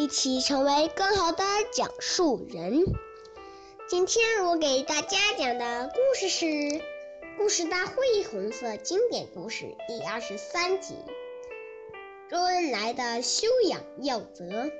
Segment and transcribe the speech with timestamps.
[0.00, 2.86] 一起成为更好的讲述人。
[3.86, 6.46] 今天我给大家讲的故事是
[7.36, 10.94] 《故事大会红色经典故事》第二十三集：
[12.30, 14.70] 周恩来的修养要则。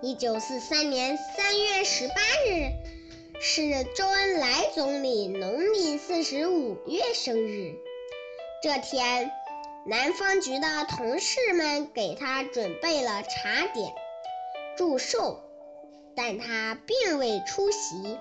[0.00, 2.14] 一九四三年三月十八
[2.46, 2.70] 日
[3.40, 7.74] 是周恩来总理农历四十五月生日，
[8.62, 9.32] 这天。
[9.88, 13.90] 南方局的同事们给他准备了茶点、
[14.76, 15.40] 祝寿，
[16.14, 18.18] 但他并未出席，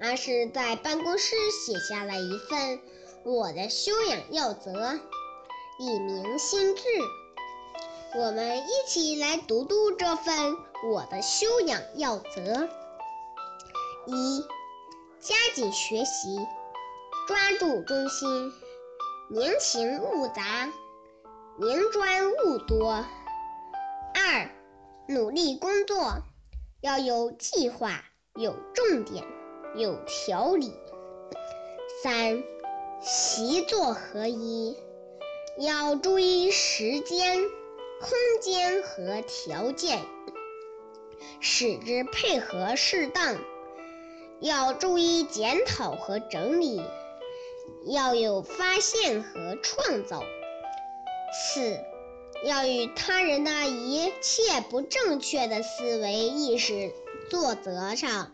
[0.00, 2.80] 而是在办公室写下了一份
[3.22, 4.98] “我的修养要则”，
[5.78, 6.82] 以明心志。
[8.16, 10.56] 我们一起来读读这份
[10.90, 12.68] “我的修养要则”：
[14.06, 14.44] 一、
[15.20, 16.36] 加紧学习，
[17.28, 18.52] 抓住中心。
[19.30, 20.72] 宁勤勿杂，
[21.58, 23.04] 宁专勿多。
[24.14, 24.50] 二，
[25.06, 26.22] 努力工作，
[26.80, 28.02] 要有计划、
[28.36, 29.22] 有重点、
[29.74, 30.72] 有条理。
[32.02, 32.42] 三，
[33.02, 34.74] 习作合一，
[35.58, 37.42] 要注意时间、
[38.00, 40.00] 空间和条件，
[41.38, 43.36] 使之配合适当。
[44.40, 46.80] 要注意检讨和整理。
[47.86, 50.22] 要有发现和创造。
[51.32, 51.78] 四，
[52.44, 56.92] 要与他人的一切不正确的思维意识
[57.30, 58.32] 作则上、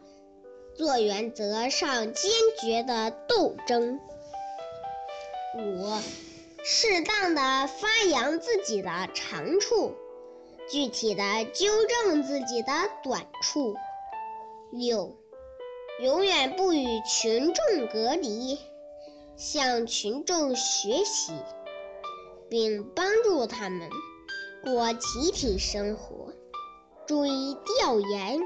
[0.75, 4.01] 做原则上坚决的斗争。
[5.57, 5.89] 五，
[6.65, 9.95] 适当的发扬自己的长处，
[10.69, 13.77] 具体的纠正自己的短处。
[14.73, 15.17] 六，
[16.01, 18.59] 永远不与群众隔离。
[19.37, 21.33] 向群众学习，
[22.49, 23.91] 并帮助他们
[24.65, 26.33] 过集体生活，
[27.07, 28.39] 注意调研，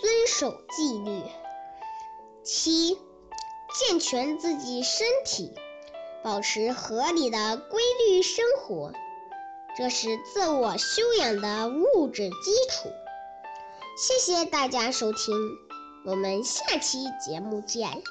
[0.00, 1.22] 遵守纪律。
[2.44, 2.98] 七，
[3.74, 5.52] 健全自己身体，
[6.22, 8.92] 保持合理的规律生活，
[9.76, 12.90] 这是自我修养的物质基础。
[13.96, 15.34] 谢谢大家收听，
[16.04, 18.02] 我们下期节目见。